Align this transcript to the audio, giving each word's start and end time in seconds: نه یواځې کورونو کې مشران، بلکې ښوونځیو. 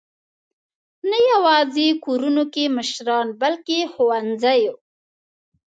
نه 1.09 1.19
یواځې 1.31 1.87
کورونو 2.05 2.43
کې 2.53 2.73
مشران، 2.77 3.27
بلکې 3.41 3.77
ښوونځیو. 3.93 4.75